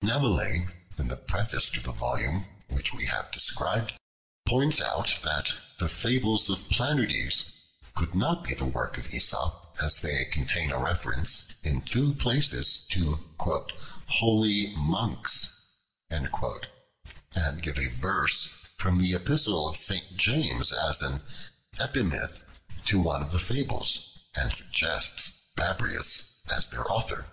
[0.00, 3.92] Nevelet, in the preface to the volume which we have described,
[4.46, 7.44] points out that the Fables of Planudes
[7.94, 12.86] could not be the work of Aesop, as they contain a reference in two places
[12.88, 13.22] to
[14.08, 15.50] "Holy monks,"
[16.08, 16.30] and
[17.60, 18.48] give a verse
[18.78, 20.16] from the Epistle of St.
[20.16, 21.20] James as an
[21.78, 22.40] "Epimith"
[22.86, 27.26] to one of the fables, and suggests Babrias as their author.